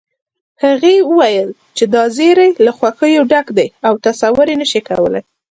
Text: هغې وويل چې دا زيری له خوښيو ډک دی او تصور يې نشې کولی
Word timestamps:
هغې 0.63 0.95
وويل 1.09 1.49
چې 1.77 1.83
دا 1.93 2.03
زيری 2.17 2.49
له 2.65 2.71
خوښيو 2.77 3.23
ډک 3.31 3.47
دی 3.57 3.67
او 3.87 3.93
تصور 4.05 4.47
يې 4.51 4.55
نشې 4.61 4.81
کولی 4.89 5.21